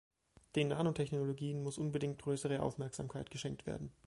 Den 0.55 0.69
Nanotechnologien 0.69 1.61
muss 1.61 1.77
unbedingt 1.77 2.19
größere 2.23 2.59
Aufmerksamkeit 2.63 3.29
geschenkt 3.29 3.67
werden. 3.67 3.91